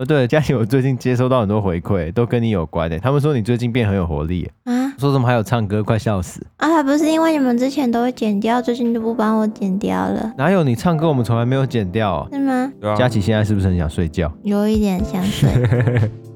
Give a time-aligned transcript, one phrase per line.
[0.00, 2.98] 哦，对，佳琪，我最近接收到很多回馈，都跟你有关的。
[2.98, 6.76] 他们说你最近变很有活力啊，说什么还有唱歌，快笑死啊！
[6.76, 10.32] 还不是因为你们之前都会剪掉，最近就不帮我剪掉了。
[10.38, 12.72] 哪有你唱歌，我们从来没有剪掉哦，是吗？
[12.96, 14.32] 佳琪现在是不是很想睡觉？
[14.42, 15.50] 有一点想睡。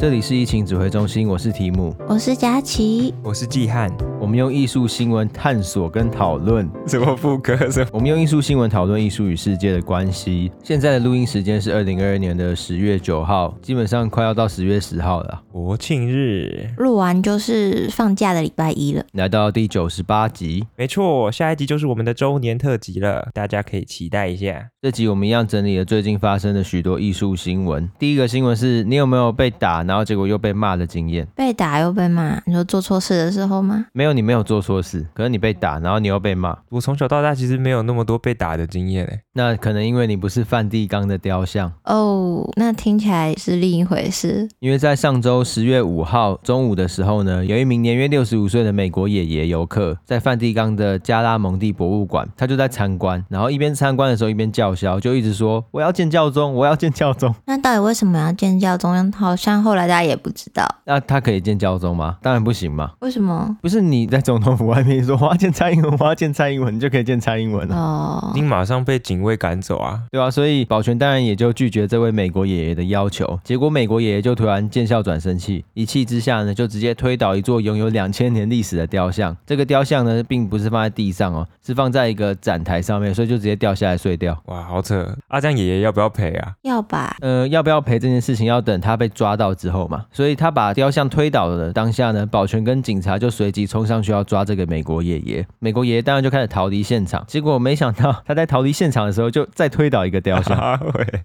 [0.00, 3.94] 这里是疫情指挥中心，我是提姆，我是佳琪，我是季汉。
[4.20, 7.58] 我们用艺术新闻探索跟讨论什么副歌？
[7.90, 10.52] 我们用艺术新闻讨论艺术与世界的关系。
[10.62, 15.40] 现在的录音时间是二零二二年的十月九号，基本上快要到十月十号了。
[15.50, 19.02] 国庆日录完就是放假的礼拜一了。
[19.12, 24.68] 来到第九十八集，没错，下一集就是我们的周年特辑了，大家可以期待一下。
[24.82, 27.90] 这集我们一样整理了最近发生的许多艺术新闻。
[27.98, 29.82] 第一个新闻是你有没有被打？
[29.84, 33.86] 然后结果又被骂的经验，被打又被骂，你说做错事的时候吗？
[33.94, 36.56] 没有，你没有做错事，可是你被打，然后你又被骂。
[36.68, 39.20] 我从小到大其实没有那么多被打的经验诶。
[39.34, 44.48] 那可能因为你不是梵蒂冈的雕像哦，那听起来是另一回事。
[44.60, 57.34] 因为在上周十月五号中午的时候呢，有一名年约六十五岁的美国爷爷游客在梵蒂冈的加拉蒙蒂博物馆，他就在参观，然后一边参观的时候一边叫嚣，就一直说我要见教宗，我要见教宗。
[57.46, 59.10] 那到底为什么要见教宗？
[59.12, 60.20] 好像后来大家也。
[60.20, 62.18] 不知道，那他可以见教宗吗？
[62.20, 62.90] 当然不行嘛。
[62.98, 63.56] 为什么？
[63.62, 67.76] 不是你在总统府外面说我要见蔡英文，我要见蔡英文，你就可以见蔡英文了。
[67.76, 73.38] 哦，你马上被警卫赶走啊，对啊，所以保全当然也就拒绝这位美国爷爷的要求。
[73.44, 79.36] 结果美国爷爷就突然见笑转生气，一气之下呢，就直接推倒一座拥有两千年历史的雕像。
[79.46, 84.36] 这个雕像呢，并不是放在地上哦，是放在一个展台上面，所以就直接掉下来碎掉。
[84.46, 85.16] 哇，好扯！
[85.28, 86.52] 阿江爷爷要不要赔啊？
[86.62, 87.16] 要吧。
[87.20, 90.04] 呃，要不要赔这件事情要等他被抓到之后嘛。
[90.12, 95.44] 所以他把雕像推倒了的当下呢，保全跟警察就随即冲上去要抓这个美国爷爷。
[95.58, 100.80] 美国爷爷当然就开始逃离现场，结果没想到他在逃离现场的时候就再推倒一个雕像， 啊、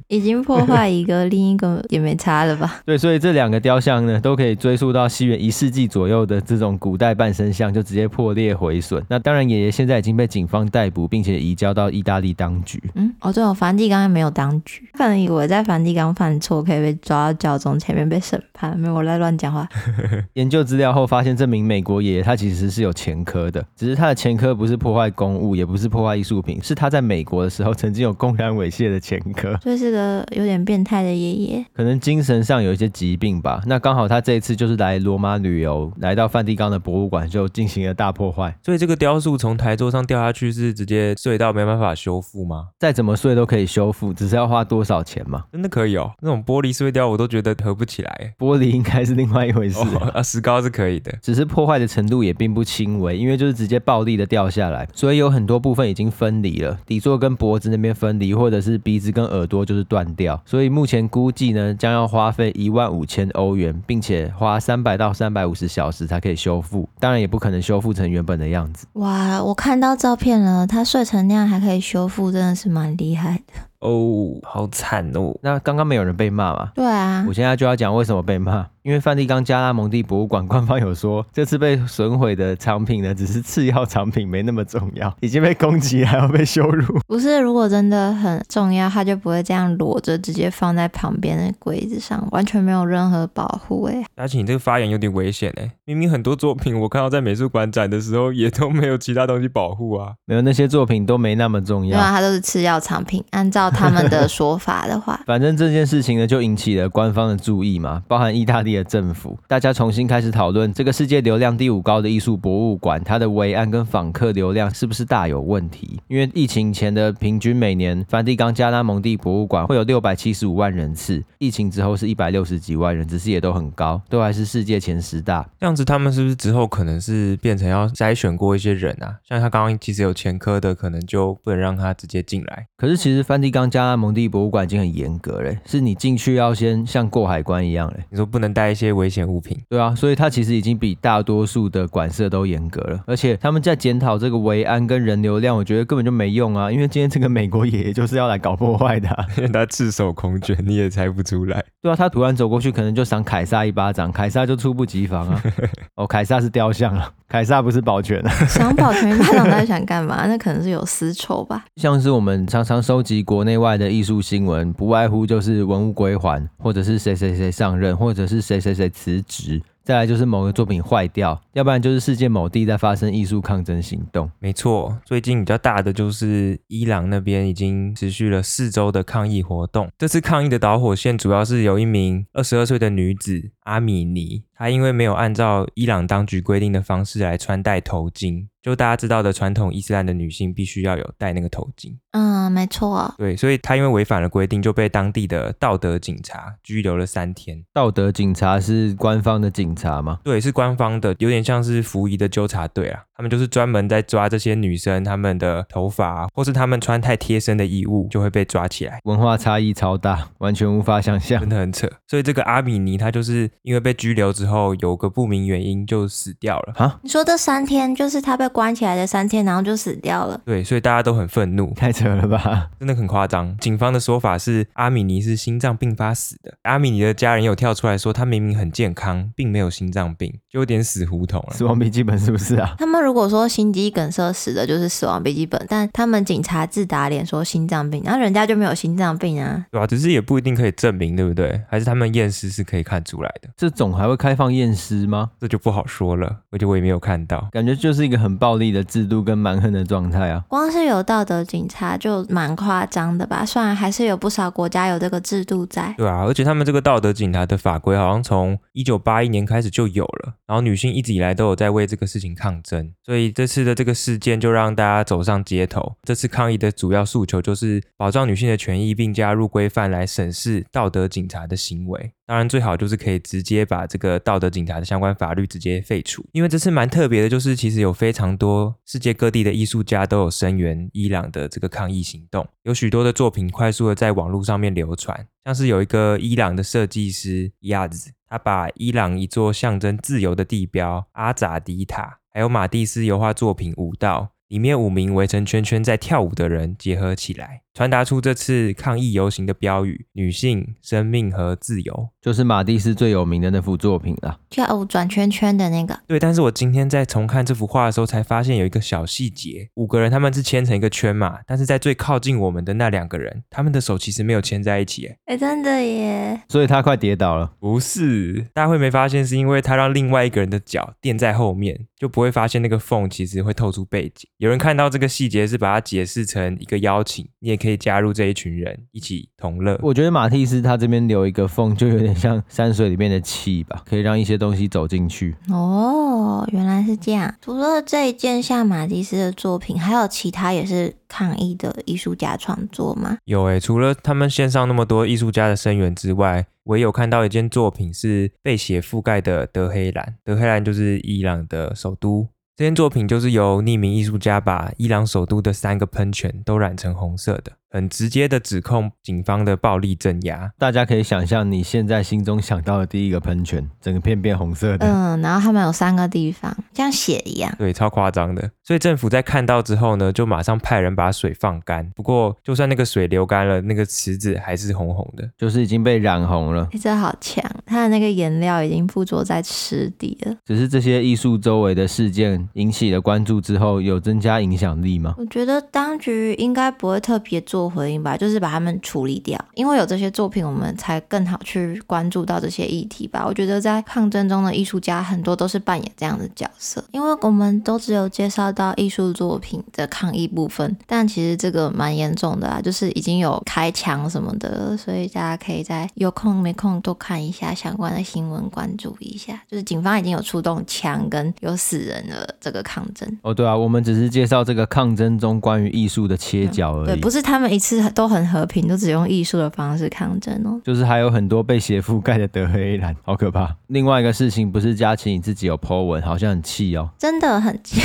[0.08, 2.81] 已经破坏一个，另一个也没差了吧？
[2.86, 9.03] 对，所以这两个雕像呢都可以追溯到西元一世纪左右的这种古代半身像，就直接破裂毁损。
[9.08, 12.82] 那当然，爷爷现在已经被警方逮捕，并且移交到意大利当局。
[12.96, 19.68] 嗯，哦，对哦，梵蒂冈也没有当局，可能以为在梵蒂冈犯错可以被抓到教宗前面被审判，没有我在乱讲话。
[20.34, 33.62] 研究资料后发现，这名美国爷爷他其实是有前科的，只是他的前科不是破坏公物，也不是破坏艺术品，是他在美国的时候曾经有公然猥亵的前科，所以是个有点变态的爷爷，可能精神上有一些疾病吧。
[33.66, 38.56] 那刚好他这一次就是来罗马旅游，来到梵蒂冈的博物馆就进行了大破坏。
[38.64, 42.68] 所以这个雕塑从台座上掉下去是直接碎到没办法修复吗？
[42.80, 45.46] 再怎么碎都可以修复，只是要花多少钱嘛？
[45.52, 48.34] 真的可以哦，那种玻璃碎掉我都觉得合不起来。
[48.38, 68.86] 玻璃应该是另外一回事啊，哦、石膏是可以的，只是破坏的程度也并并不轻微，因为就是直接暴力的掉下来，所以有很多部分已经分离了，底座跟脖子那边分离，或者是鼻子跟耳朵就是断掉，所以目前估计呢，将要花费一万五千欧元，并且花三百到三百五十小时才可以修复，当然也不可能修复成原本的样子。
[68.94, 73.54] 哇，我看到照片了，它碎成那样还可以修复，真的是蛮厉害的。
[73.80, 75.36] 哦，好惨哦！
[75.41, 76.72] 那刚刚没有人被骂吗？
[76.74, 78.68] 对啊，我现在就要讲为什么被骂。
[78.81, 86.96] 因为梵蒂冈加拉蒙蒂博物馆官方有说， 这次被损毁的藏品呢，只是次要藏品，没那么重要， 已经被攻击还要被羞辱。
[87.08, 93.85] 不是，如果真的很重要，他就不会这样裸着直接放在旁边的柜子上，完全没有任何保护。
[93.85, 103.24] 哎，而且你这个发言有点危险哎，明明很多作品我看到在美术馆展的时候也都没有其他东西保护啊，没有那些作品都没那么重要，对啊，它都是次要藏品。
[103.31, 109.38] 按照他们的说法的话， 反正这件事情呢就引起了官方的注意嘛，包含意大利的政府。
[109.48, 116.00] 大家重新开始讨论这个世界流量第五高的艺术博物馆，它的维安跟访客流量是不是大有问题？
[116.08, 125.46] 因为疫情前的平均每年梵蒂冈加拉蒙蒂博物馆会有六百七十五万人次，疫情之后是一百六十几万人，只是也都很高，都还是世界前十大。
[125.59, 129.16] 这样子，他们是不是之后可能是变成要筛选过一些人啊？
[129.28, 132.67] 像他刚刚其实有前科的，可能就不能让他直接进来。
[132.78, 138.03] 可是其实梵蒂冈加拉蒙蒂博物馆已经很严格了，是你进去要先像过海关一样嘞。
[138.09, 139.57] 你说不能带一些危险物品。
[139.69, 151.63] 对啊，所以它其实已经比大多数的馆舍都严格了，而且他们在检讨这个维安跟人流量，我觉得根本就没用啊，因为今天这个美国爷爷就是要来搞破坏的啊，因 为他赤手空拳，你也猜不出来。
[151.81, 155.41] 对啊，他突然走过去，可能就赏凯撒一巴掌，凯撒就猝不及防啊。
[155.96, 160.26] 哦，凯撒是雕像啊，凯撒不是保全啊， 想保全一巴掌，到底想干嘛？
[160.30, 161.66] 那可能是有私仇吧。
[161.76, 169.62] 像是我们常常收集国内外的艺术新闻，不外乎就是文物归还，或者是谁谁谁上任，或者是谁谁谁辞职。
[169.84, 174.32] 再来就是某个作品坏掉，要不然就是世界某地在发生艺术抗争行动。
[174.40, 179.88] 没错，最近比较大的就是伊朗那边已经持续了四周的抗议活动。
[179.96, 188.47] 这次抗议的导火线主要是有一名二十二岁的女子阿米尼，他因为没有按照伊朗当局规定的方式来穿戴头巾。
[188.66, 197.64] 就大家知道的传统伊斯兰的女性必须要有戴那个头巾，嗯，没错，对，所以他因为违反了规定，就被当地的道德警察拘留了三天。
[197.72, 200.20] 道德警察是官方的警察吗？
[200.23, 203.03] 对，是官方的，有点像是服役的纠察队啊。
[203.16, 209.00] 他们就是专门在抓这些女生，她们的头发或是她们穿太贴身的衣物就会被抓起来。
[209.06, 211.90] 文化差异超大，完全无法想象，真的很扯。
[212.08, 216.73] 所以这个阿米尼他就是因为被拘留之后，有个不明原因就死掉了。
[216.78, 217.00] 啊？
[217.03, 220.41] 你说这三天就是他被关起来的三天，然后就死掉了？
[220.46, 222.70] 对，所以大家都很愤怒，太扯了吧？
[222.79, 223.56] 真的很夸张。
[223.58, 226.53] 警方的说法是阿米尼是心脏病发死的。
[226.64, 231.53] 阿米尼的家人有跳出来说，他明明很健康，并没有心脏病，就有点死胡同了。
[231.53, 232.76] 死亡笔记本是不是啊？
[232.78, 239.87] 他们如果说心肌梗塞死的就是死亡笔记本，但他们警察自打脸说心脏病，然后人家就没有心脏病啊，对吧、啊？
[239.87, 241.61] 只是也不一定可以证明，对不对？
[241.69, 243.49] 还是他们验尸是可以看出来的？
[243.55, 245.29] 这种还会开放验尸吗？
[245.40, 250.43] 这就不好说了，而且我也没有看到，感觉就是一个很暴力的制度跟蛮横的状态啊。
[250.49, 253.46] 光是有道德警察就蛮夸张的吧？
[253.46, 264.15] 虽然还是有不少国家有这个制度在，对啊，而且他们这个道德警察的法规好像从一九八一年开始就有了，然后女性一直以来都有在为这个事情抗争，所以这次的这个事。
[264.25, 265.98] 件就让大家走上街头。
[266.03, 272.12] 这次抗议的主要诉求就是保障女性的权益，并加入规范来审视道德警察的行为。
[272.25, 276.25] 当然，最好就是可以直接把这个道德警察的相关法律直接废除。
[276.31, 285.27] 因为这次蛮特别的，就是其实有非常多世界各地的艺术家都有声援伊朗的这个抗议行动，有许多的作品快速的在网络上面流传。
[285.43, 292.17] 像是有一个伊朗的设计师亚兹，他把伊朗一座象征自由的地标阿扎迪塔。
[292.36, 297.64] 还有马蒂斯油画作品《舞蹈》，里面五名围成圈圈在跳舞的人结合起来。
[297.75, 304.39] 传达出这次抗议游行的标语：女性、生命和自由，就是马蒂斯最有名的那幅作品了。
[304.50, 306.00] 跳舞转圈圈的那个。
[306.08, 315.13] 对，但是我今天在重看这幅画的时候，才发现有一个小细节：五个人他们是牵成一个圈嘛，但是在最靠近我们的那两个人，他们的手其实没有牵在一起。
[315.25, 316.42] 哎，真的耶！
[316.48, 317.51] 所以他快跌倒了。
[317.60, 324.30] 不是，大家会没发现，是因为他让另外一个人的脚垫在后面，就不会发现那个缝其实会透出背景。
[324.38, 327.64] 有人看到这个细节，是把它解释成一个邀请，你也可以。
[327.65, 329.77] 可以加入这一群人一起同乐。
[329.82, 335.36] 我觉得马蒂斯他这边留一个缝，就有点像山水里面的气吧，可以让一些东西走进去。
[335.50, 337.34] 哦，原来是这样。
[337.41, 343.17] 除了这一件像马蒂斯的作品，还有其他也是抗议的艺术家创作吗？
[343.25, 350.15] 有诶、欸，除了他们线上那么多艺术家的声援之外，我也有看到一件作品是被血覆盖的德黑兰。
[350.24, 352.27] 德黑兰就是伊朗的首都。
[352.57, 357.51] 这件作品就是由匿名艺术家把伊朗首都的三个喷泉都染成红色的。
[357.75, 364.88] 很直接的指控警方的暴力镇压，大家可以想象你现在心中想到的第一个喷泉，整个片变红色的。
[364.88, 367.54] 嗯，然后他们有三个地方，像血一样。
[367.58, 368.50] 对，超夸张的。
[368.63, 371.92] 所以政府在看到之后呢，就马上派人把水放干。
[371.94, 376.70] 不过，就算那个水流干了，那个池子还是红红的，就是已经被染红了。
[376.72, 380.34] 欸，这好强，它的那个颜料已经附着在池底了。
[380.46, 385.13] 只是这些艺术周围的事件引起了关注之后，有增加影响力吗？
[385.17, 393.25] 我觉得当局应该不会特别做回应吧，就是把他们处理掉，因为有这些作品，我们才更好去关注到这些议题吧。
[393.25, 409.41] 我觉得在抗争中的艺术家很多都是扮演这样的角色，因为我们都只有介绍到艺术作品的抗议部分，但其实这个蛮严重的啊，就是已经有开枪什么的，所以大家可以在有空没空多看一下相关的新闻，关注一下。
[409.50, 413.07] 就是警方已经有出动枪跟有死人的这个抗争。
[413.22, 418.25] 哦，对啊，我们只是介绍这个抗争中关于艺术的切角而已，对，不是他们一次都很。
[418.25, 423.55] 和平都只用艺术的方式抗争哦，就是还有很多被血覆盖的德黑兰，好可怕。
[423.67, 427.79] 另外一个事情不是佳琪你自己有 po 文，好像很气哦，真的很气。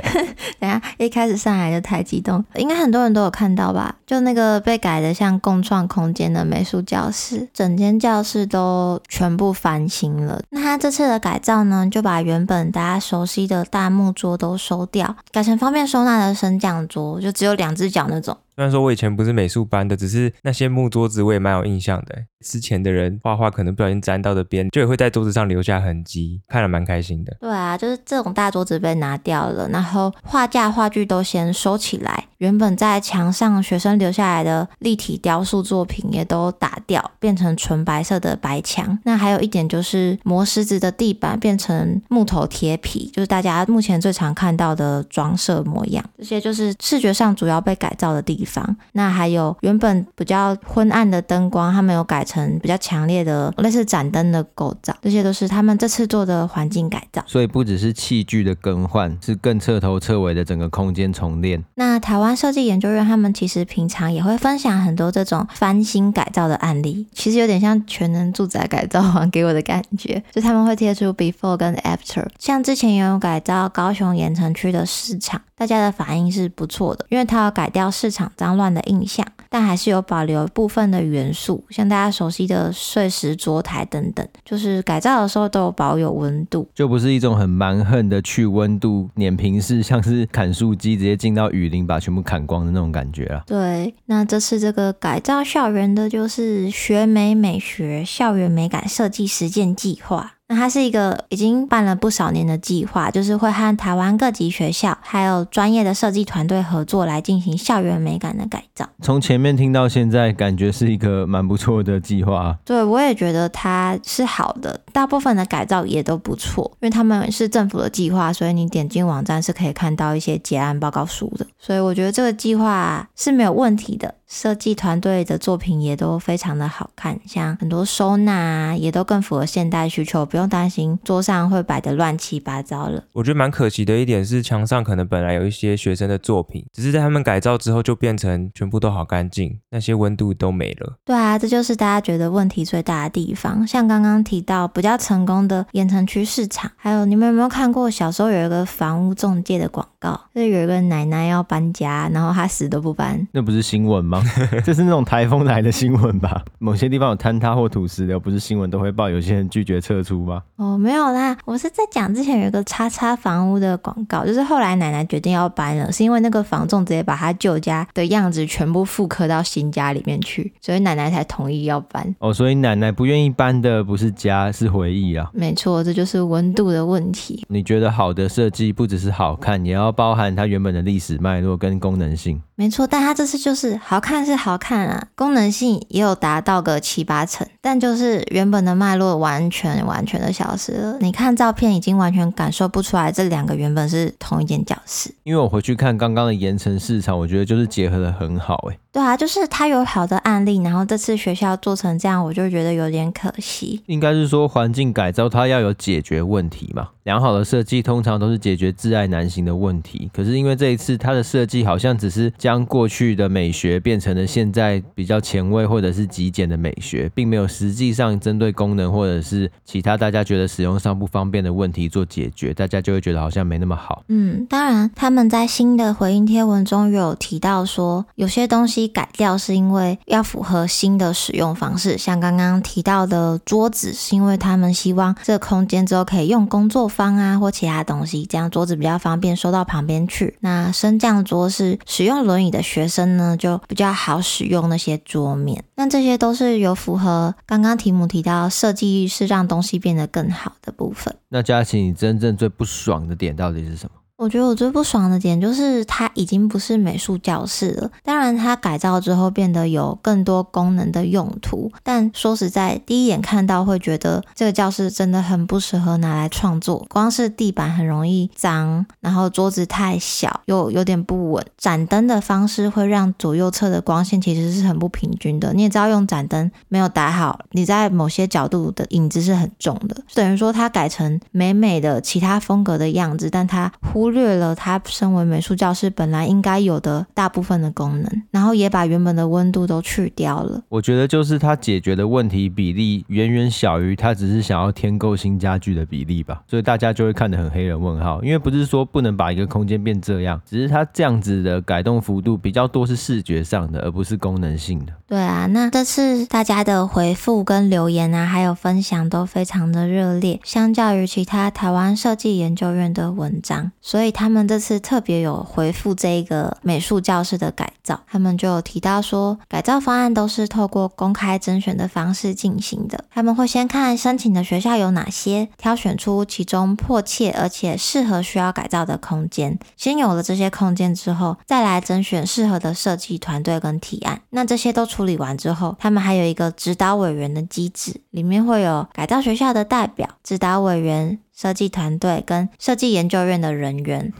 [0.58, 3.94] 等下一开始上来就太激动，应该很多人都有看到吧？
[4.06, 10.40] 就那个被改的像共创空间的美术教室，整间教室都全部翻新了。
[10.50, 18.36] 那他这次的改造呢，就把原本大家熟悉的大木桌都收掉，改成方便收纳的升降桌，就只有两只脚那种。
[18.54, 22.26] 虽然说我以前不是美术班的，只是那些木桌子我也蛮有印象的。
[22.44, 27.34] 之前的人画画可能不小心沾到的边，就也会在桌子上留下痕迹，看了蛮开心的。
[27.40, 32.26] 对啊，就是这种大桌子被拿掉了，然后画架、画具都先收起来。
[32.38, 38.98] 原本在墙上学生留下来的立体雕塑作品也都打掉，变成纯白色的白墙。
[39.04, 46.04] 那还有一点就是磨石子的地板变成木头贴皮，就是大家目前最常看到的装设模样。
[46.18, 48.76] 这些就是视觉上主要被改造的地方。
[48.92, 54.94] 那还有原本比较昏暗的灯光，他们有改成比较强烈的类似盏灯的构造。
[55.00, 57.22] 这些都是他们这次做的环境改造。
[57.26, 61.64] 所以不只是器具的更换，是更彻头彻尾的整个空间重练。
[61.76, 62.34] 那台湾。
[62.34, 75.40] 设计研究院他们其实平常也会分享很多这种翻新改造的案例，其实有点像全能住宅改造王给我的感觉，就他们会贴出 before 跟 after，像之前也有改造高雄盐城区的市场。
[75.56, 93.44] 大家的反应是不错的，因为它要改掉市场脏乱的印象，但还是有保留部分的元素，像大家熟悉的碎石桌台等等，就是改造的时候都有保有温度，就不是一种很蛮横的去温度碾平式，像是砍树机直接进到雨林把全部砍光的那种感觉啊。
[93.46, 100.33] 对，那这次这个改造校园的就是学美美学校园美感设计实践计划。
[100.46, 108.86] 那它是一个已经办了不少年的计划，就是会和台湾各级学校还有专业的设计团队合作来进行校园美感的改造。
[109.00, 112.54] 从前面听到现在，感觉是一个蛮不错的计划。
[112.64, 121.46] 对，我也觉得它是好的，大部分的改造也都不错，因为他们是政府的计划，所以你点进网站是可以看到一些结案报告书的。
[121.58, 124.14] 所以我觉得这个计划是没有问题的。
[124.34, 133.04] 设计团队的作品也都非常的好看，像很多收纳啊，也都更符合现代需求，不用担心桌上会摆的乱七八糟了。
[133.12, 140.94] 我觉得蛮可惜的一点是，墙上可能本来有一些学生的作品，只是在他们改造之后就变成全部都好干净，那些温度都没了。
[141.04, 143.64] 对啊，这就是大家觉得问题最大的地方。
[143.64, 150.20] 像刚刚提到比较成功的盐城区市场，还有你们有没有看过小时候有一个房屋中介的广告？
[150.34, 154.23] 就是有一个奶奶要搬家，然后她死都不搬，那不是新闻吗？
[154.64, 156.42] 这是那种台风来的新闻吧？
[156.58, 160.42] 某些地方有坍塌或土石流，不是新闻都会报有些人拒绝撤出吗？
[160.56, 172.14] 哦，没有啦，我是在讲之前有一个叉叉房屋的广告，就是后来奶奶决定要搬了，是因为那个房仲直接把她旧家的样子全部复刻到新家里面去，所以奶奶才同意要搬。
[172.18, 175.30] 哦，所以奶奶不愿意搬的不是家，是回忆啊。
[175.32, 177.44] 没错，这就是温度的问题。
[177.48, 182.40] 你觉得好的设计不只是好看，也要包含它原本的历史脉络跟功能性。
[182.56, 190.98] 没错，但它这次就是好看是好看啊，功能性也有达到个七八成，但就是原本的脉络完全完全的消失了。
[191.00, 195.10] 你看照片已经完全感受不出来这两个原本是同一间教室。
[195.22, 198.76] 因为我回去看刚刚的盐城市场，我觉得就是结合的很好哎。
[198.94, 203.82] 对啊，就是他有好的案例，然后这次学校做成这样，我就觉得有点可惜。
[203.86, 210.08] 应该是说环境改造它要有解决问题嘛，良好的设计通常都是解决挚爱难行的问题。
[210.14, 224.04] 可是因为这一次它的设计好像只是将过去的美学变成了现在比较前卫或者是极简的美学，并没有实际上针对功能或者是其他大家觉得使用上不方便的问题做解决，大家就会觉得好像没那么好。
[224.06, 228.83] 嗯，当然他们在新的回应贴文中有提到说，有些东西。
[228.88, 240.36] 改掉是因为要符合新的使用方式，像刚刚提到的桌子，是因为他们希望这个空间之后可以用工作方啊或其他东西，这样桌子比较方便收到旁边去。
[240.40, 245.64] 那升降桌是使用轮椅的学生呢，就比较好使用那些桌面。
[245.76, 251.14] 那这些都是有符合刚刚题目提到设计是让东西变得更好的部分。
[251.28, 254.03] 那佳琪，你真正最不爽的点到底是什么？
[254.16, 257.90] 我觉得我最不爽的点就是它已经不是美术教室了。
[258.04, 266.86] 当然，它改造之后变得有更多功能的用途，但说实在，第一眼看到会觉得这个教室真的很不适合拿来创作。
[266.88, 271.44] 光是地板很容易脏，然后桌子太小又有点不稳。
[271.58, 275.52] 盏灯的方式会让左右侧的光线其实是很不平均的。
[275.52, 279.96] 你也知道，用盏灯没有打好，你在某些角度的影子是很重的。
[280.14, 290.60] 等于说，它改成美美的其他风格的样子，但它忽忽略了它身为美术教室本来应该有的大部分的功能，然后也把原本的温度都去掉了。
[290.68, 298.22] 我觉得就是它解决的问题比例远远小于它只是想要添购新家具的比例吧，所以大家就会看得很黑人问号。
[298.22, 304.92] 因为不是说不能把一个空间变这样，只是它这样子的改动幅度比较多是视觉上的，而不是功能性的。
[305.08, 313.72] 对啊，那这次大家的回复跟留言啊，还有分享都非常的热烈，相较于其他台湾设计研究院的文章。
[313.94, 334.22] 所以他们这次特别有回复这一个美术教室的改造，他们就有提到说，改造方案都是透过公开甄选的方式进行的，他们会先看申请的学校有哪些，挑选出其中迫切而且适合需要改造的空间，先有了这些空间之后，再来甄选适合的设计团队跟提案。
[334.30, 341.20] 那这些都处理完之后，他们还有一个指导委员的机制，里面会有改造学校的代表、指导委员。
[341.36, 344.12] 设计团队跟设计研究院的人员，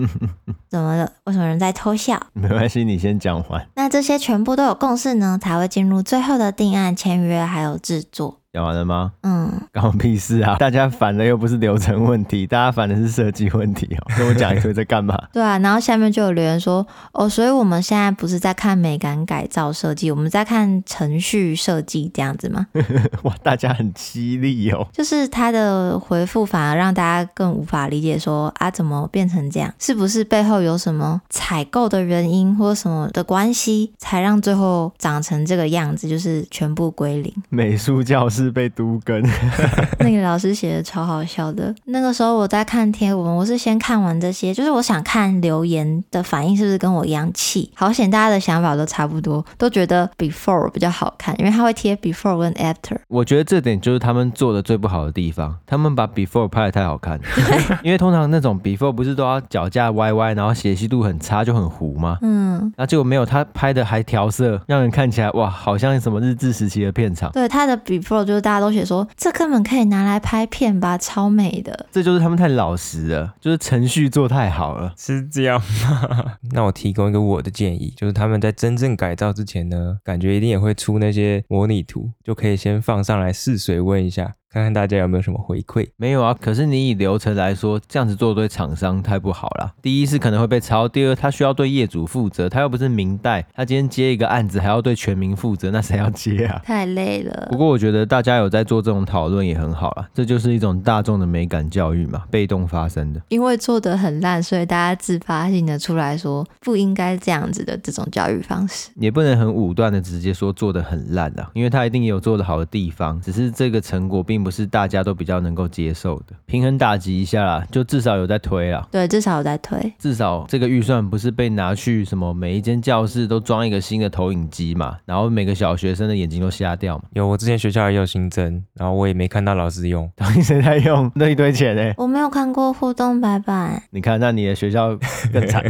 [0.68, 1.12] 怎么了？
[1.24, 2.20] 为什么人在偷笑？
[2.34, 3.66] 没关系，你先讲完。
[3.74, 8.39] 那这些全部都有共识呢，才会进入最后的定案、签约还有制作。
[8.52, 9.12] 讲完了吗？
[9.22, 10.56] 嗯，关我屁事啊！
[10.56, 14.02] 大家烦的又不是流程问题，大家烦的是设计问题哦。
[14.18, 15.16] 跟我讲一堆在干嘛？
[15.32, 22.66] 对啊，然后下面就有留言说，哦，所以我们现在不是在看美感改造设计，我们在看程序设计这样子吗？
[23.22, 24.84] 哇，大家很犀利哦。
[24.92, 29.72] 就是他的回复反而让大家更无法理解说，说啊，怎么变成这样？
[29.78, 36.08] 是不是背后有什么采购的原因或什么的关系，才让最后长成这个样子？
[36.08, 37.32] 就是全部归零。
[37.48, 38.39] 美术教室。
[38.44, 39.22] 是被都更，
[40.00, 41.74] 那个老师写的超好笑的。
[41.86, 47.70] 那个时候我在看贴文，我是先看完这些，就是我想看留言的反应是不是跟我一样气。
[47.74, 52.96] 好险，大家的想法都差不多，都觉得 before 比较好看，因为他会贴 before 跟 after。
[53.08, 57.20] 我觉得这点就是他们做的最不好的地方，他们把 before 拍得太好看。
[57.82, 62.18] 因为通常那种 before 不是都要脚架歪歪，然后解析度很差，就很糊吗？
[62.22, 67.30] 嗯，那结果没有，他拍的还调色，让人看起来哇，好像什么日治时期的片场。
[67.32, 71.86] 对，他的 before 就是大家都写说，这根本可以拿来拍片吧，超美的。
[71.90, 76.36] 这就是他们太老实了，就是程序做太好了， 是这样吗？
[76.54, 84.34] 那我提供一个我的建议，就是他们在真正改造之前呢，感觉一定也会出那些模拟图，就可以先放上来试水温一下。
[84.52, 85.88] 看看大家有没有什么回馈？
[85.96, 89.74] 没有啊，可是你以流程来说，这样子做对厂商太不好了。
[89.80, 96.60] 第一是可能会被抄，第二他需要对业主负责，他又不是明代，他今天接一个案子还要对全民负责，那谁要接啊？
[96.64, 97.46] 太累了。
[97.48, 103.22] 不过我觉得大家有在做这种讨论也很好啦，这就是一种大众的美感教育嘛，被动发生的。
[103.28, 114.39] 因为做的很烂，所以大家自发性的出来说不应该这样子的这种教育方式，也不能很武断的直接说做的很烂啊，因为他一定也有做的好的地方，只是这个成果并。
[114.40, 118.88] 并不是大家都比较能够接受的，平衡打击一下啦，就至少有在推啦。
[118.90, 127.04] 对，至少有在推，至少这个预算不是被拿去什么每一间教室都装一个新的投影机嘛，然后每个小学生的眼睛都瞎掉嘛。
[127.12, 131.12] 有，我之前学校也有新增，然后我也没看到老师用，到底谁在用？
[131.14, 131.92] 那一堆钱呢？
[131.98, 133.82] 我没有看过互动白板。
[133.90, 134.98] 你看，那你的学校
[135.30, 135.62] 更惨，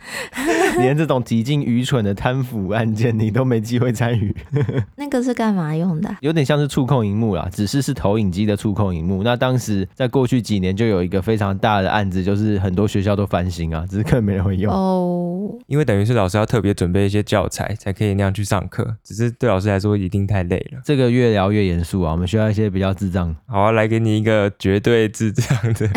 [0.78, 4.34] 连这种极尽愚蠢的贪腐案件你都没机会参与。
[4.96, 6.16] 那个是干嘛用的？
[6.20, 7.48] 有点像是触控荧幕啦。
[7.52, 9.22] 只是是投影机的触控荧幕。
[9.22, 15.39] 那当时在过去几年就有一个非常大的案子，就是很多学校都翻新啊，只是根本没人会用哦。
[15.66, 18.96] 因为等于是老师要特别准备一些教材，才可以那样去上课。
[19.04, 20.80] 只是对老师来说一定太累了。
[20.84, 23.34] 这个越聊越严肃啊，我们需要一些比较智障。
[23.46, 25.88] 好啊，来给你一个绝对智障的，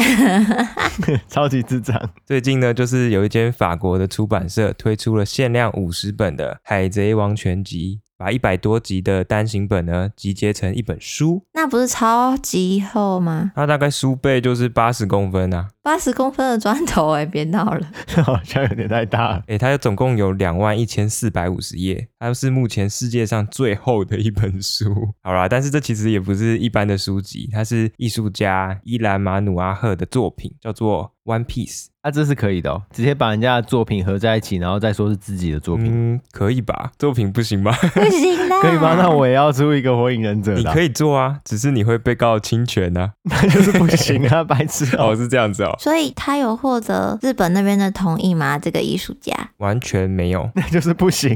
[1.28, 2.10] 超级智障。
[2.26, 8.00] 最近呢，就是有一间法国的出版社推出了限量五十本的《海贼王全集》。
[8.24, 13.52] 把一百多集的单行本呢集结成一本书，那不是超级厚吗？
[13.54, 17.86] 它大概书背就是八十公分啊，八十公分的砖头哎、欸，别闹了，
[18.24, 19.36] 好像有点太大了。
[19.40, 25.14] 哎、欸，它总共有两万一千四百五十页，它是目前世界上最厚的一本书。
[25.22, 31.12] 好啦，但是这其实也不是一般的书籍，它是艺术家伊兰马努阿赫的作品，叫做。
[31.26, 36.92] One Piece，啊，这是可以的哦，直接把人家的作品合在一起，然后再说是自己的作品，嗯，可以吧？
[37.00, 37.72] 作品不行吗？
[37.72, 38.96] 不行啦，可以吗？
[38.98, 48.60] 那我也要出一个火影忍者的，你可以做啊，只是你会被告侵权呐、啊，那 就是不行啊， 白痴哦，是这样子哦，所以他有获得日本那边的同意吗？
[48.60, 51.34] 这个艺术家完全没有， 那就是不行。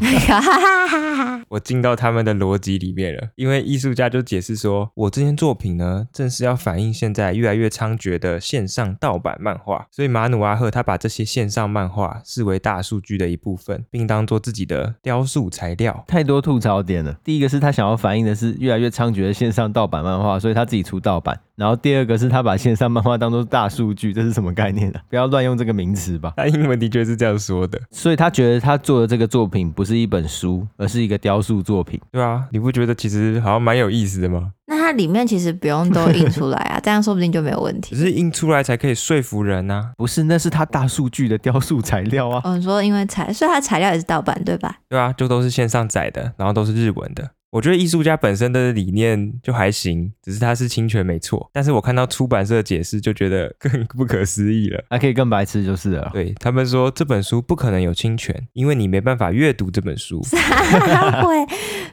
[1.50, 9.77] 我进到他们的逻辑里面了，因为艺术家就解释说，我这件作品呢，正是要反映现在越来越猖獗的线上盗版漫画。
[9.92, 16.04] 所以马努阿赫他把这些线上漫画视为大数据的一部分，并当做自己的雕塑材料。
[16.08, 17.18] 太多吐槽点了。
[17.24, 21.40] 第一个是他想要反映的是越来越猖獗的线上盗版漫画，所以他自己出盗版。
[21.56, 25.02] 然后第二个是他把线上漫画当做大数据，这是什么概念呢、啊？
[25.10, 26.34] 不要乱用这个名词吧。
[26.38, 27.82] 他英文的确是这样说的。
[27.90, 32.00] 所以他觉得他做的这个作品不是一本书，而是一个雕塑作品。
[32.12, 34.54] 对啊，你不觉得其实好像蛮有意思的吗？
[34.88, 37.94] 那它里面其实不用都印出来啊， 这样说不定就没有问题。
[37.94, 39.92] 只是印出来才可以说服人啊。
[39.98, 42.42] 不是，那是他大数据的雕塑材料啊。
[42.46, 44.78] 嗯、说因为材，所以它材料也是盗版对吧？
[44.88, 47.30] 对啊，就都是线上载的，然后都是日文的。
[47.50, 51.50] 我觉得艺术家本身的理念就还行，只是他是侵权没错。
[51.54, 56.10] 但是我看到出版社的解释就觉得 更不可思议了，还可以更白痴就是了。
[56.12, 60.22] 对，他们说这本书不可能有侵权，因为你没办法阅读这本书。
[60.24, 61.36] 啥鬼？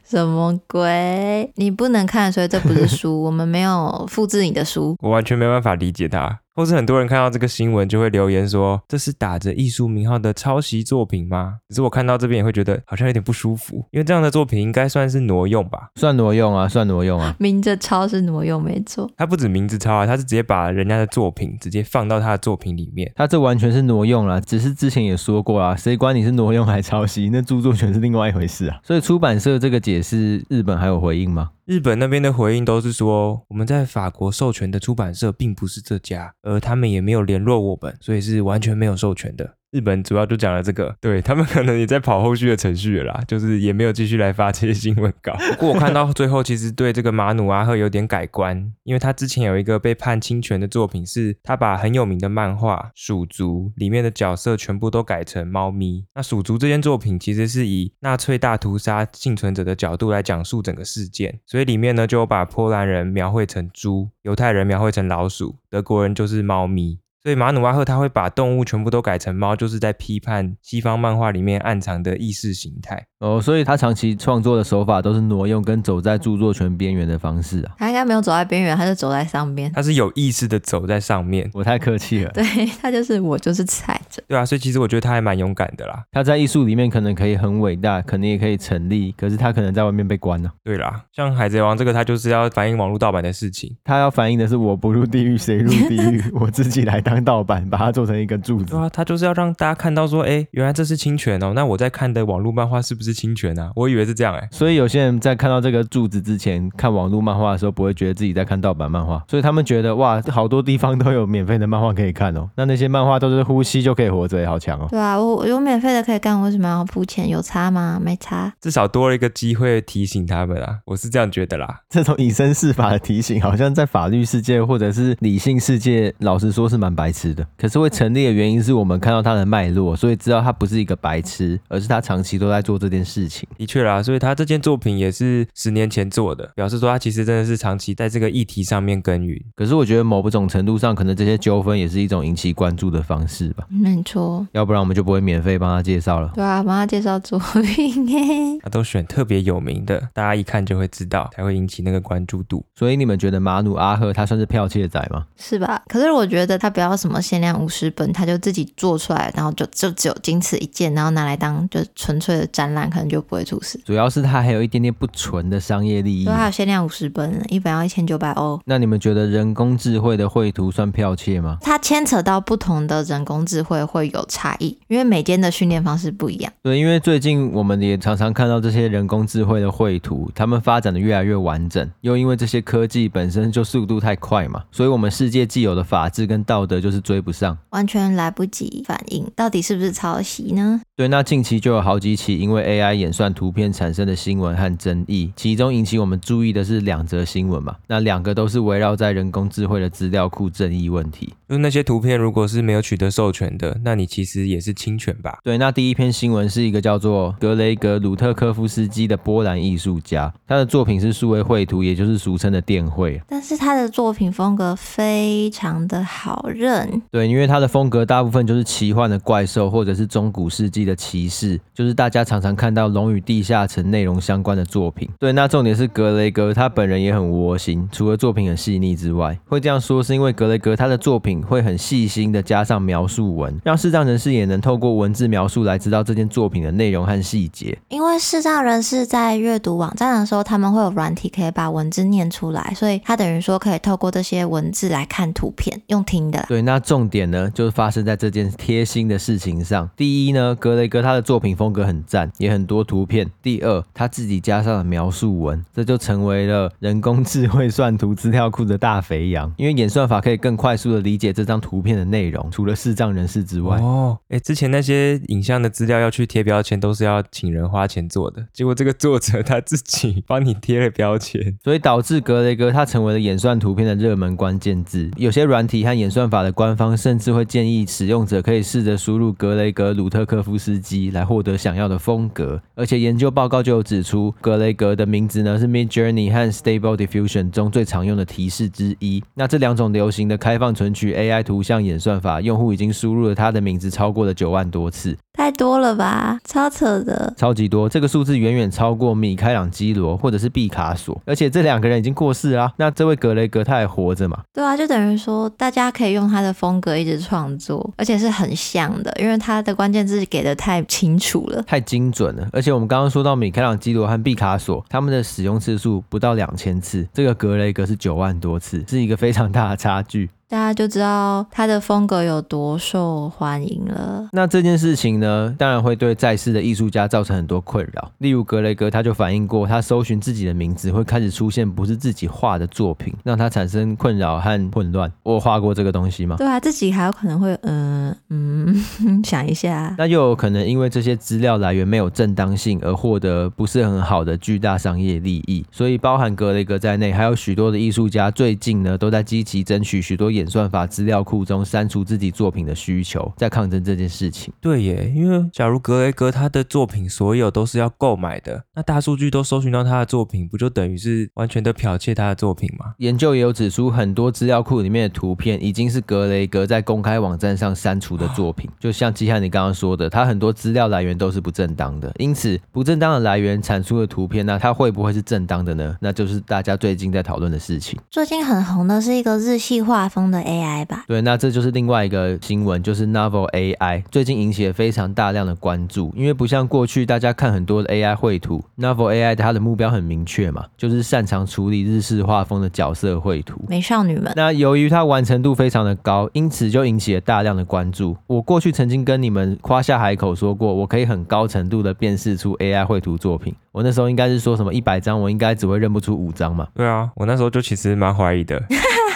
[0.05, 1.53] 什么鬼？
[1.55, 3.23] 你不能看，所以这不是书。
[3.23, 6.41] 我们没有复制你的书，我完全没办法理解他。
[6.55, 11.57] 或是很多人看到这个新闻就会留言说，这是打着艺术名号的抄袭作品吗？
[11.69, 15.89] 可是我看到这边也会觉得好像有点不舒服，因为这样的作品应该算是挪用吧？
[15.97, 17.35] 算挪用啊，算挪用啊。
[17.41, 24.41] 明着抄是挪用没错，他不止名字抄啊，他是直接把人家的作品直接放到他的作品里面，他这完全是挪用了。
[24.41, 27.29] 只是之前也说过啊，谁管你是挪用还抄袭？
[27.33, 28.79] 那著作权是另外一回事啊。
[28.85, 31.51] 所以出版社这个解释，日本还有回应吗？
[31.67, 39.57] 日本那边的回应都是说，我们在法国授权的出版社并不是这家，而他们也没有联络我们，所以是完全没有授权的。
[39.75, 45.37] 日本主要就讲了这个，对，他们可能也在跑后续的程序了啦，就是也没有继续来发这些新闻稿。
[45.51, 56.07] 不过我看到最后，其实对这个马努阿赫有点改观，因为他之前有一个被判侵权的作品，是他把很有名的漫画《鼠族》里面的角色全部都改成猫咪。
[56.15, 67.01] 那《鼠族》这件作品其实是以纳粹大屠杀幸存者的角度来讲述整个事件，所以里面呢就把波兰人描绘成猪，犹太人描绘成老鼠，德国人就是猫咪。
[67.25, 73.03] 所以马努阿赫他会把动物全部都改成猫，就是在批判西方漫画里面暗藏的意识形态。
[73.21, 77.73] 哦，所以他长期创作的手法都是挪用跟走在著作权边缘的方式啊。
[77.79, 79.73] 他应该没有走在边缘，他是走在上面。
[79.73, 81.51] 他是有意识的走在上面。
[81.55, 82.31] 我太客气了。
[82.37, 82.45] 对，
[82.83, 84.23] 他就是我就是踩着。
[84.29, 86.05] 对啊，所以其实我觉得他还蛮勇敢的啦。
[86.13, 90.53] 他在艺术里面可能可以很伟大，可能也可以成立，可是他可能在外面被关了。
[90.63, 93.75] 对啦，像海贼王这个，他就是要反映网络盗版的事情。
[93.83, 98.71] 他要反映的是我不入地狱谁入地狱， 我自己来当盗版，把它做成一个柱子。
[98.71, 101.53] 对啊，他就是要让大家看到说，哎，原来这是侵权哦。
[101.55, 103.71] 那我在看的网络漫画是不是侵权啊？
[103.77, 112.49] 我以为是这样哎、欸，所以有些人在看到这个柱子之前看网络漫画的时候，不会觉得自己在看盗版漫画，所以他们觉得哇，好多地方都有免费的漫画可以看哦。
[112.57, 114.87] 那那些漫画都是呼吸就可以活着，好强哦。
[114.89, 117.29] 对啊，我有免费的可以干，为什么要付钱？
[117.29, 118.01] 有差吗？
[118.01, 120.79] 没差，至少多了一个机会提醒他们啊。
[120.85, 121.81] 我是这样觉得啦。
[121.89, 127.47] 这种以身试法的提醒，好像在法律世界或者是理性世界，老实说是蛮白痴的。
[127.57, 133.49] 可是会成立的原因是我们看到他的脉络，所以知道他不是一个白痴，而是他长期都在做这件事情。
[133.57, 134.65] 的确啦，所以他这件。
[134.65, 139.39] 作品也是十年前做的，表示说他其实真的是长期在这个议题上面耕耘。
[139.55, 143.67] 可是我觉得某种程度上，可能这些纠纷也是一种引起关注的方式吧。
[143.69, 146.33] 没错，要不然我们就不会免费帮他介绍了。
[146.35, 152.65] 对啊，帮他介绍作品耶， 他都选特别有名的，大家一看就会知道，才会引起那个关注度。
[152.75, 155.27] 所以你们觉得马努阿赫他算是剽窃仔吗？
[155.37, 155.83] 是吧？
[155.89, 163.79] 可是我觉得他不要什么限量五十本，他就自己做出来，然后就就只有仅此一件，然后拿来当就纯粹的展览，可能就不会出事。
[163.85, 165.35] 主要是他还有一点点不纯。
[165.35, 168.61] 纯的商业利益，对，还有限量五十本，一本要一千九百欧。
[168.67, 171.59] 那你们觉得人工智慧的绘图算剽窃吗？
[171.61, 176.53] 它牵扯到不同的人工智慧会有差异，因为每间的训练方式不一样。
[176.63, 190.81] 对，因为最近我们也常常看到这些人工智慧的绘图，他们发展的越来越完整，又因为这些科技本身就速度太快嘛，所以我们世界既有的法治跟道德就是追不上，完全来不及反应，到底是不是抄袭呢？
[190.97, 201.33] 对，那近期就有好几起因为 AI 演算图片产生的新闻和争议，其中引起我们注意的是两则新闻嘛，那两个都是围绕在人工智慧的资料库争议问题。
[201.49, 205.39] 就那些图片如果是没有取得授权的，那你其实也是侵权吧？
[205.43, 213.21] 对，那第一篇新闻是一个叫做格雷格鲁特科夫斯基的波兰艺术家，他的作品是数位绘图，也就是俗称的电绘。
[213.29, 217.03] 但是他的作品风格非常的好认。
[217.11, 225.09] 对，因为他的风格大部分就是奇幻的怪兽，或者是中古世纪的骑士，就是大家常常看到《龙与地下城》内容相关的作品。
[225.19, 237.77] 对，那重点是格雷格他本人也很窝心，除了作品很细腻之外，会这样说是因为格雷格他的作品会很细心的加上描述文，让视障人士也能透过文字描述来知道这件作品的内容和细节。
[237.89, 246.45] 因为视障人士在阅读网站的时候，他们会有软体可以把文字念出来，所以他等于说可以透过这些文字来看图片，用听的。
[246.49, 249.89] 对，那重点呢，就是发生在这件贴心的事情上。
[249.97, 253.31] 第一呢，格雷格他的作品风格很赞，也很多图片。
[253.43, 259.53] 第二，他自己加上了描述文，这就成为了人工智慧算图资料库的大肥羊。
[259.57, 263.79] 因为演算法可以更快速的理解这张图片的内容，除了视障人士之外。
[263.79, 268.47] 哦，哎，之前那些影像的资料要去贴标签，都是要请人花钱做的。
[268.53, 275.11] 结果这个作者他自己帮你贴了标签，所以导致格雷格他成为了演算图片的热门关键字。
[275.17, 282.61] 有些软体和演算法的官方甚至会建议使用者可以试着输入格雷格鲁特科夫斯基来获得想要的风格。
[282.75, 289.23] 而且研究报告就有指出，格雷格的名字呢是 Midjourney 和 Stable Diffusion 中最常用的提示之一。
[289.35, 295.17] 那这两种流行的开放存取 AI 图像演算法，用户已经输入了他的名字超过了九万多次。
[295.37, 302.73] 太多了吧，超扯的，超级多，这个数字远远超过米开朗基罗或者是毕卡索，而且这两个人已经过世了。
[302.77, 304.39] 那这位格雷格他还活着嘛？
[304.53, 312.49] 对啊，就等于说大家可以用他的风格一直创作，而且是很像的，因为他的关键字给的太清楚了，太精准了。
[312.53, 320.31] 而且我们刚刚说到米开朗基罗和毕卡索，他们的使用次数不到两千次，这个格雷格是九万多次，是一个非常大的差距。
[320.55, 324.29] 大家就知道他的风格有多受欢迎了。
[324.31, 328.13] 那这件事情呢，当然会对在世的艺术家造成很多困扰。
[328.19, 335.11] 例如格雷格，他就反映过，他搜寻自己的名字会开始出现不是自己画的作品，让他产生困扰和混乱。
[335.25, 336.37] 我画过这个东西吗？
[336.39, 338.85] 对啊，自己还有可能会，嗯嗯，
[339.27, 339.93] 想一下。
[339.99, 345.67] 那又有可能因为这些资料来源没有正当性而获得不是很好的巨大商业利益。
[345.73, 354.53] 所以，包含格雷格在内，还有许多的艺术家最近呢，都在积极争取许多演算法资料库中删除自己作品的需求，在抗争这件事情。
[354.61, 362.95] 对耶，因为假如格雷格他的作品所有都是要购买的，那大数据都搜寻到他的作品，不就等于是完全的剽窃他的作品吗？
[362.99, 368.69] 研究也有指出，很多资料库里面的图片已经是格雷格在公开网站上删除的作品。
[368.79, 375.97] 就像基汉你刚刚说的，他很多资料来源都是不正当的，因此不正当的来源产出的图片，那他会不会是正当的呢？
[376.01, 377.99] 那就是大家最近在讨论的事情。
[378.11, 380.85] 最近很红的是一个日系画风的 AI。
[380.85, 394.33] 吧，对，那这就是另外一个新闻，就是 Novel AI 最近引起了非常大量的关注，因为不像过去大家看很多的 AI 绘图，Novel AI 它的目标很明确嘛，就是擅长处理日式画风的角色绘图，美少女们。
[394.37, 398.15] 那由于它完成度非常的高，因此就引起了大量的关注。
[398.27, 403.55] 我过去曾经跟你们夸下海口说过，我可以很高程度的辨识出 AI 绘图作品。
[403.73, 406.69] 我那时候应该是说什么一百张，我应该只会认不出五张嘛？
[406.75, 408.63] 对啊，我那时候就其实蛮怀疑的。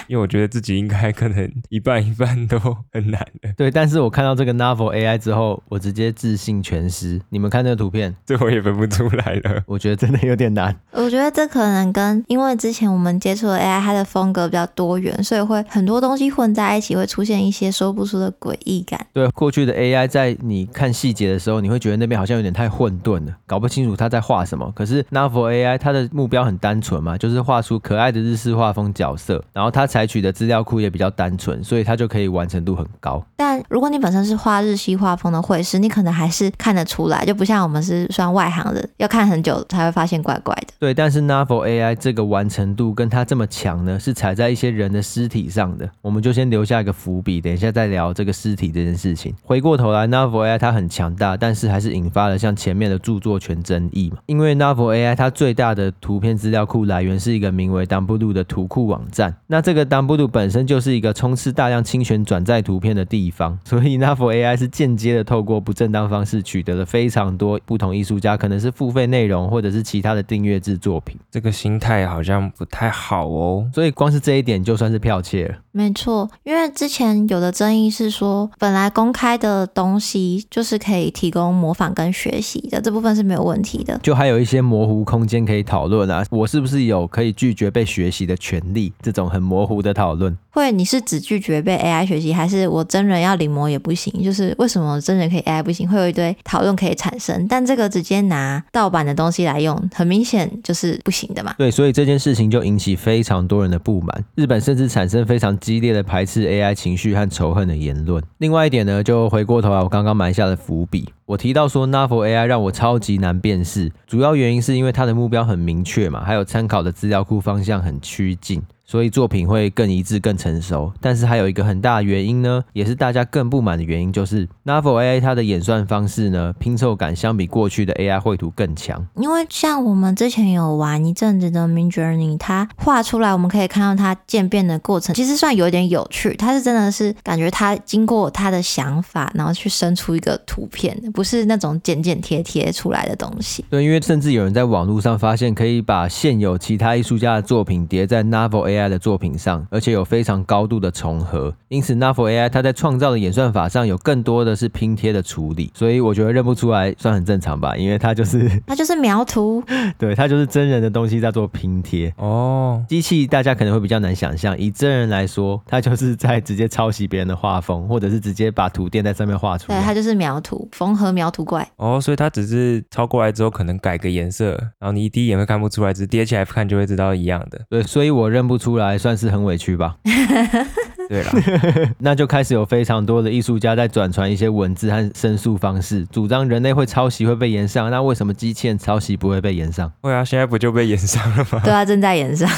[0.09, 2.59] 因为我觉得自己应该可能一半一半都
[2.92, 3.53] 很难的。
[3.57, 7.21] 对，但是我看到这个 Novel AI 之后，我直接自信全失。
[7.29, 9.62] 你们看这个图片，这我也分不出来了。
[9.66, 10.75] 我觉得真的有点难。
[10.92, 19.07] 我觉得这可能跟因为之前我们接触的 AI，它的风格比较多元，所以会很多东西混在一起，会出现一些说不出的诡异感。
[19.12, 24.71] 对，过去的 AI 在你看细节的时候，你会觉得那边好像有点太混沌了，搞不清楚它在画什么。
[24.75, 30.78] 可是 Novel AI 它的目标很单纯嘛，就是画出可爱的日式画风角色，然后它采取的资料库。
[30.78, 33.20] 也比较单纯，所以它就可以完成度很高。
[33.34, 40.68] 但如果你本身是画日系画风的绘师，你可能还是看得出来，就不像我们是算外行人，要看很久才会发现怪怪的。
[40.78, 45.90] 对，但是 Novel AI 这个完成度跟它这么强呢，是踩在一些人的尸体上的。
[46.00, 49.34] 我们就先留下一个伏笔，等一下再聊这个尸体这件事情。
[49.42, 54.18] 回过头来，Novel AI 它很强大，但是还是引发了像前面的著作权争议嘛。
[54.26, 71.16] 因为 Novel AI 它最大的图片资料库来源是一个名为 Dumbudoo 的图库网站，那这个 Dumbudoo 本身就是一个充斥大量侵权转载图片的地方， 所以 Novel AI 是间接的透过不正当方式取得了非常多不同艺术家可能是付费内容或者是其他的订阅制作品。
[71.31, 75.55] 这个心态好像不太好哦，所以光是这一点就算是剽窃了。
[75.72, 83.98] 没错，因为之前有的争议是说，本来公开的东西就是可以提供模仿跟学习的，这部分是没有问题的。
[84.03, 88.92] 就还有一些模糊空间可以讨论啊，我是不是有可以拒绝被学习的权利？
[89.01, 90.37] 这种很模糊的讨论。
[90.51, 94.12] 会，你是只拒绝被 AI 学习，还是我真人要临摹也不行？
[94.25, 95.88] 就是为什么真人可以 AI 不行？
[95.88, 101.55] 会有一堆讨论可以产生，但这个直接拿盗版的东西来用，很明显就是不行的嘛。
[101.59, 108.23] 对，所以这件事情就引起非常多人的不满，日本甚至产生非常激烈的排斥 AI 情绪和仇恨的言论。
[108.38, 118.61] 另外一点呢，就回过头来，我刚刚埋下的伏笔，我提到说 Novel AI 让我超级难辨识，主要原因是因为它的目标很明确嘛，还有参考的资料库方向很趋近。
[118.90, 129.07] 所以作品会更一致、更成熟，但是还有一个很大的原因呢，也是大家更不满的原因，就是 Novel AI 它的演算方式呢，拼凑感相比过去的 AI 绘图更强。
[129.16, 136.35] 因为像我们之前有玩一阵子的 Midjourney，它画出来我们可以看到它渐变的过程，其实算有点有趣。
[136.37, 143.62] 它是真的是感觉它经过它的想法，然后去生出一个图片，不是那种剪剪贴贴出来的东西。
[143.68, 148.78] 对，因为甚至有人在网络上发现，可以把现有其他艺术家的作品叠在 Novel AI。
[148.79, 151.55] AI 的作品上，而且有非常高度的重合。
[151.69, 159.62] 因此，Navel AI 它在创造的演算法上有更多的是拼贴的处理，所以我觉得认不出来算很正常吧，因为它就是 它就是描图，
[159.99, 162.85] 对，它就是真人的东西在做拼贴哦。
[162.88, 169.79] 机器大家可能会比较难想象，以真人来说，它就是在直接抄袭别人的画风，或者是直接把图垫在上面画出来。
[169.79, 171.69] 对，它就是描图，缝合描图怪。
[171.77, 177.61] 哦，所以它只是抄过来之后可能改个颜色，然后你一第一眼会看不出来，只是叠起来看就会知道一样的。
[177.69, 179.96] 对，所以我认不出出来，算是很委屈吧。
[181.09, 181.33] 对了，
[181.99, 187.90] 那就开始有非常多的艺术家在转传一些文字和申诉方式，主张人类会抄袭会被延上。
[187.90, 189.90] 那为什么机器人抄袭不会被延上？
[190.03, 191.61] 会啊，现在不就被延上了吗？
[191.64, 192.49] 对啊，正在延上。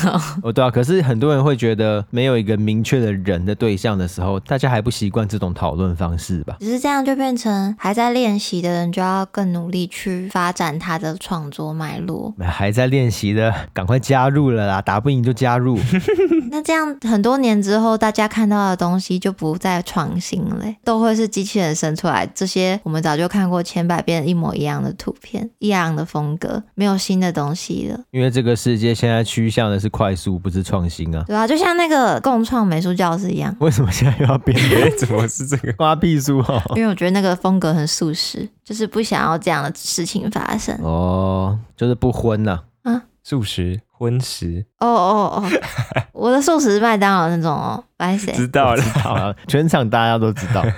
[0.43, 0.71] 哦，对啊。
[0.71, 6.57] 可是很多人会觉得没有一个明确的人的对象的时候，大家还不习惯这种讨论方式吧？
[6.61, 12.35] 只是这样就变成还在练习的人就要更努力去发展他的创作脉络。
[12.41, 14.83] 还在练习的，赶快加入了啦！
[14.83, 15.79] 打不赢就加入。
[16.51, 22.27] 那这样很多年之后，大家看到的东西就不再创新了，都会是机器人生出来。
[22.35, 28.01] 这些我们早就看过千百遍，一模一样的图片，一样的风格，没有新的东西了。
[28.11, 31.25] 因为这个世界现在趋向的是快速，不是创新啊。
[31.27, 33.55] 对啊，就像那个共创美术教室一样。
[33.61, 34.59] 为什么现在又要变？
[34.99, 36.63] 怎么是这个瓜屁书哦？
[36.77, 40.77] 因为我觉得那个风格很素食，就是不想要这样的事情发生。
[40.83, 42.61] 哦，就是不婚呐。
[42.83, 43.81] 啊，素食。
[44.01, 45.51] 荤食哦哦哦，
[46.13, 50.65] 我的素食是麦当劳那种哦，白谁知道了，知道了，全场大家都知道。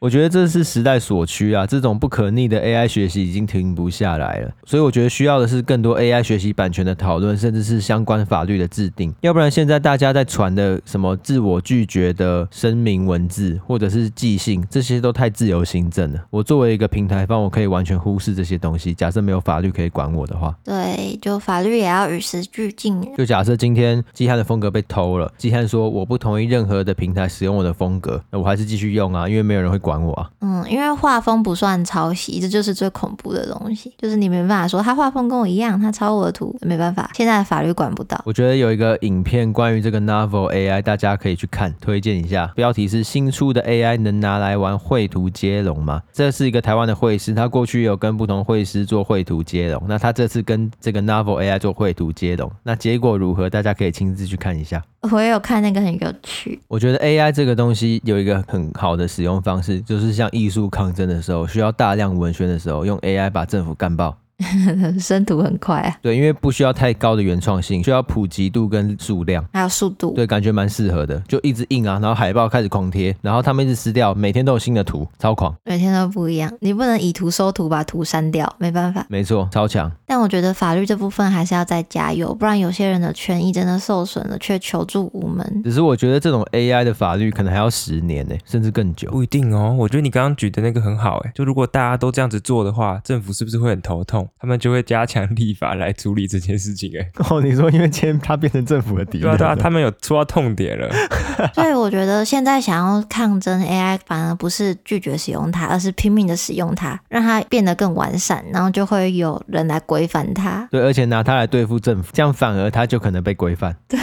[0.00, 9.14] 我觉得这是时代所趋啊，这种不可逆的 AI 学习已经停不下来了，所以我觉得需要的是更多 AI 学习版权的讨论，甚至是相关法律的制定。
[9.20, 16.20] 要不然现在大家在传的什么自我拒绝的声明文字，或者是寄信，这些都太自由行政了。
[16.30, 18.92] 我作为一个平台方，我可以完全忽视这些东西。
[18.92, 23.00] 假设没有法律可以管我的话，对，就法律也要与时俱进。
[23.16, 30.02] 就假设今天季汉的风格被偷了，季汉说我不同意任何的平台使用我的风格，那我还是继续用啊，因为没有人会管。
[30.02, 38.20] 我啊，嗯，因为画风不算抄袭，这就是最恐怖的东西，就是你没办法说他画风跟我一样，他抄我的图，没办法，现在的法律管不到。
[38.24, 42.50] 我觉得有一个影片关于这个 Novel AI，大家可以去看，推荐一下。
[42.56, 46.02] 标题是新出的 AI 能拿来玩绘图接龙吗？
[46.12, 53.48] 这是一个台湾的绘师，他过去有跟不同绘师做绘图接龙，那他这次跟这个 Novel AI 做绘图接龙，那结果如何？
[53.50, 54.82] 大家可以亲自去看一下。
[55.10, 56.60] 我也有看那个很有趣。
[56.68, 64.16] 我觉得 AI 这个东西有一个很好的使用方式，就是像艺术抗争的时候，需要大量文宣的时候，用 AI 把政府干爆。
[64.98, 79.90] 生图很快啊，对，因为不需要太高的原创性，需要普及度跟数量，还有速度，对，感觉蛮适合的，就一直印啊，然后海报开始狂贴，然后他们一直撕掉，每天都有新的图，超狂，每天都不一样，你不能以图收图把图删掉，没办法，没错，超强。
[80.06, 85.62] 但我觉得法律这部分还是要再加油，不然有些人的权益真的受损了，却求助无门。
[85.64, 89.74] 只是我觉得这种 AI 的法律可能还要十年呢，甚至更久，不一定哦。
[89.78, 94.28] 我觉得你刚刚举的那个很好，哎，就如果大家都这样子做的话，政府是不是会很头痛？
[94.38, 95.22] 他们就会加强。
[95.34, 100.92] 立法来处理这件事情，哎， 哦，你说因为今天他变成政府的敌人，对啊，对啊，他们有说到痛点了，
[101.54, 110.68] 所以我觉得现在想要抗争 AI，反而不是拒绝使用它，而是拼命的使用它，让它变得更完善，然后就会有人来规范它。
[110.70, 113.74] 对，而且拿它来对付政府，这样反而它就可能被规范。
[113.88, 113.98] 对，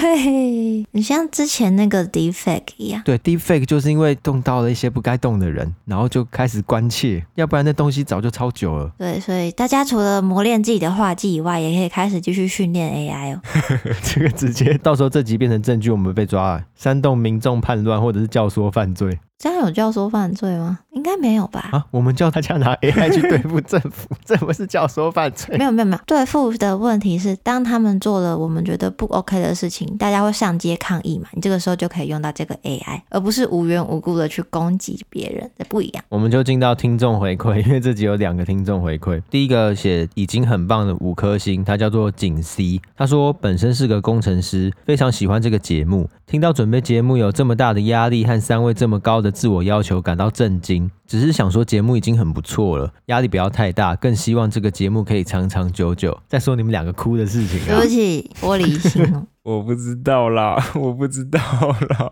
[0.91, 8.91] 你像之前那个 Deepfake 一样，对，Deepfake 就是因为动到了一些不该动的人，然后就开始关切，要不然那东西早就超久了。
[8.97, 13.41] 对，所以大家除了磨练自己的画技以外，也可以开始继续训练 AI 哦。
[14.03, 19.19] 这个直接到时候这集变成证据，我们被抓了，煽动民众叛乱或者是教唆犯罪。
[19.41, 20.80] 这样有教唆犯罪吗？
[20.91, 21.69] 应该没有吧？
[21.71, 25.58] 啊，我们叫大家拿 AI 去对付政府，这不是教唆犯罪？
[25.58, 31.30] 没有没有没有，对付的问题是，当他们做了我们觉得不 OK 的事情，大家会上街抗议嘛？
[31.32, 36.04] 你这个时候就可以用到这个 AI，而不是无缘无故的去攻击别人，这不一样。
[36.10, 39.21] 我们就进到听众回馈，因为这集有两个听众回馈。
[39.30, 56.15] 第一个写已经很棒的五颗星，他叫做景 C，他说本身是个工程师，非常喜欢这个节目，听到准备节目有这么大的压力和三位这么高的自我要求感到震惊，只是想说节目已经很不错了，压力不要太大，更希望这个节目可以长长久久。
[56.27, 59.25] 再说你们两个哭的事情啊，对不起，玻璃心哦。
[59.41, 62.11] 我不知道啦， 我不知道啦，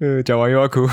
[0.00, 0.90] 呃， 讲完又要哭了。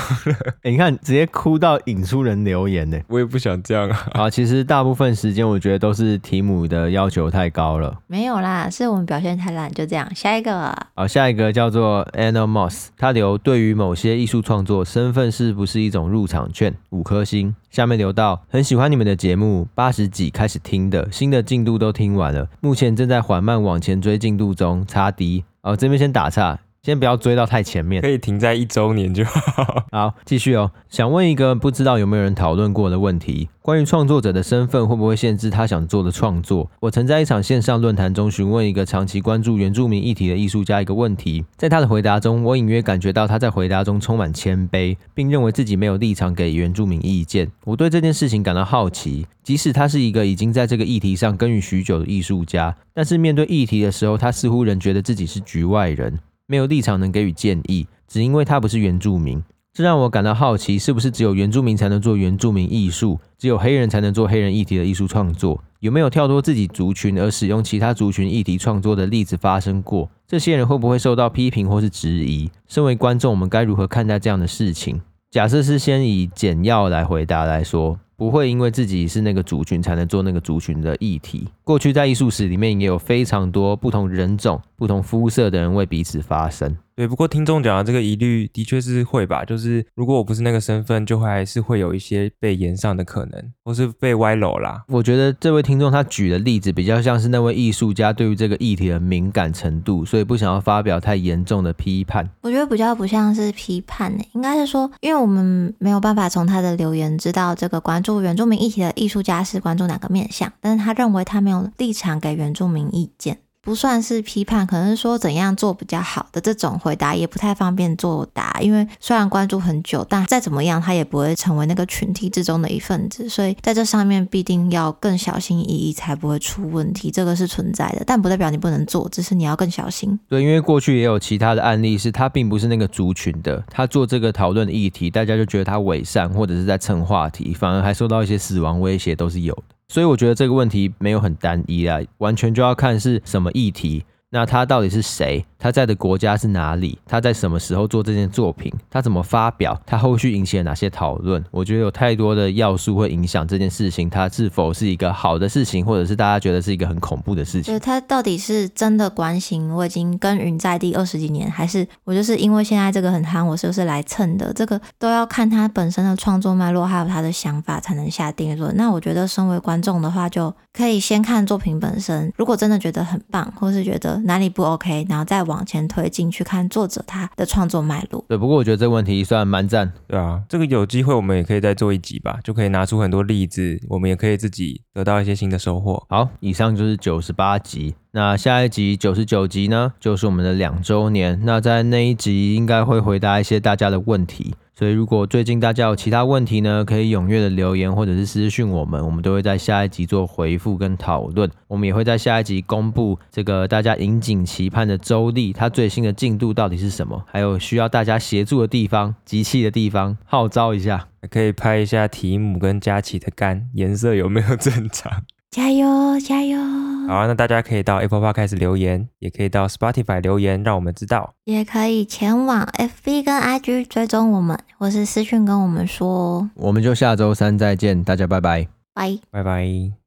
[0.64, 2.98] 欸，你看，直接哭到引出人留言呢。
[3.08, 4.08] 我也不想这样啊。
[4.12, 7.96] 好，其实大部分时间我觉得都是提姆的要求太高了。
[8.08, 10.06] 没有啦，是我们表现太烂，就这样。
[10.14, 16.74] 下一个，好，下一个叫做 Anamos，他留对于某些艺术创作，身份是不是一种入场券？
[16.90, 17.29] 五颗星。
[17.70, 25.44] 下面留到很喜欢你们的节目，八十几开始听的，新的进度都听完了，目前正在缓慢往前追进度中，差低。
[25.62, 29.84] 哦，这边先打岔，先不要追到太前面，可以停在一周年就好。
[29.92, 30.70] 好，继续哦。
[30.88, 36.70] 想问一个不知道有没有人讨论过的问题：关于创作者的身份会不会限制他想做的创作？
[36.80, 47.52] 我曾在一场线上论坛中询问一个长期关注原住民议题的艺术家一个问题，在他的回答中，我隐约感觉到他在回答中充满谦卑，并认为自己没有立场给原住民意见。
[47.66, 56.18] 我对这件事情感到好奇，即使他是一个已经在这个议题上耕耘许久的艺术家，但是面对议题的时候，他似乎仍觉得自己是局外人。
[56.50, 59.40] 没有立场能给予建议，只因为他不是原住民，
[59.72, 63.20] 这让我感到好奇：是不是只有原住民才能做原住民艺术？
[63.38, 65.62] 只有黑人才能做黑人议题的艺术创作？
[65.78, 70.10] 有没有跳脱自己族群而使用其他族群议题创作的例子发生过？
[70.26, 72.50] 这些人会不会受到批评或是质疑？
[72.66, 75.00] 身为观众，我们该如何看待这样的事情？
[75.30, 77.96] 假设是先以简要来回答来说。
[78.20, 81.48] 不会因为自己是那个族群才能做那个族群的议题。
[81.64, 86.76] 过去在艺术史里面也有非常多不同人种、不同肤色的人为彼此发声。
[87.00, 94.84] 对，不过听众讲的这个疑虑的确是会吧，就是如果我不是那个身份，就会还是会有一些被延上的可能，或是被歪楼啦。
[94.86, 102.28] 我觉得这位听众他举的例子比较像是那位艺术家对于这个议题的敏感程度，所以不想要发表太严重的批判。
[102.42, 113.38] 我觉得比较不像是批判呢，应该是说，因为我们没有办法从他的留言知道这个关注原住民议题的艺术家是关注哪个面向，但是他认为他没有立场给原住民意见。
[113.62, 127.10] 不算是批判，可能是说怎样做比较好的这种回答也不太方便作答，因为虽然关注很久，但再怎么样他也不会成为那个群体之中的一份子，所以在这上面必定要更小心翼翼，才不会出问题。
[127.10, 130.18] 这个是存在的，但不代表你不能做，只是你要更小心。
[130.28, 139.74] 对，因为过去也有其他的案例，是他并不是那个族群的，他做这个讨论议题，大家就觉得他伪善或者是在蹭话题，反而还受到一些死亡威胁，都是有的。
[139.90, 144.04] 所以我觉得这个问题没有很单一啊，完全就要看是什么议题。
[144.32, 145.44] 那他到底是谁？
[145.58, 146.98] 他在的国家是哪里？
[147.04, 148.72] 他在什么时候做这件作品？
[148.88, 149.78] 他怎么发表？
[149.84, 151.44] 他后续引起了哪些讨论？
[151.50, 157.74] 我觉得有太多的要素会影响这件事情，它是否是一个好的事情，或者是大家觉得是一个很恐怖的事情？
[157.74, 159.68] 对，他到底是真的关心？
[159.68, 164.52] 我已经耕耘在地二十几年，还是我就是因为现在这个很夯，我是不是来蹭的？
[164.54, 168.74] 这个都要看他本身的创作脉络，还有他的想法才能下定论。
[168.76, 172.32] 那我觉得，身为观众的话，就可以先看作品本身。
[172.36, 178.24] 如果真的觉得很棒，或是觉得哪里不 OK，然后再往前推进去看作者他的创作脉络。
[178.28, 179.92] 对，不过我觉得这个问题算蛮赞。
[180.06, 186.04] 对啊，这个有机会我们也可以再做一集吧，就可以拿出很多例子，我们也可以自己得到一些新的收获。
[186.08, 187.94] 好，以上就是九十八集。
[188.12, 191.40] 那下一集九十九集呢，就是我们的两周年。
[191.44, 194.54] 那在那一集应该会回答一些大家的问题。
[194.74, 201.48] 所以，如果最近大家有其他问题呢，可以踊跃的留言或者是私讯我们，我们都会在下一集做回复跟讨论。
[201.68, 215.22] 我们也会在下一集公布这个大家引颈期盼的周历，它最新的进度到底是什么，还有需要大家协助的地方、集气的地方，号召一下，可以拍一下提姆跟佳琪的肝颜色有没有正常。
[215.50, 216.58] 加油，加油！
[217.06, 221.34] 好啊，那大家可以到 Apple Podcast 留言，也可以到 Spotify 留言，让我们知道。
[221.44, 226.48] 也可以前往 FB 跟 IG 追踪我们，或是私讯跟我们说。
[226.54, 229.99] 我们就下周三再见，大家拜拜，拜拜拜。